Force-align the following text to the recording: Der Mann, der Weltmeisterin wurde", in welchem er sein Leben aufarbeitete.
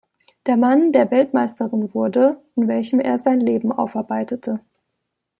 Der 0.47 0.57
Mann, 0.57 0.91
der 0.93 1.11
Weltmeisterin 1.11 1.93
wurde", 1.93 2.41
in 2.55 2.67
welchem 2.67 2.99
er 2.99 3.19
sein 3.19 3.39
Leben 3.39 3.71
aufarbeitete. 3.71 4.59